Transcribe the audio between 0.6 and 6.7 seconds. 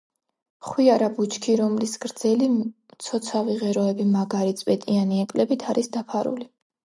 ხვიარა ბუჩქი, რომლის გრძელი, მცოცავი ღეროები მაგარი, წვეტიანი ეკლებით არის დაფარული.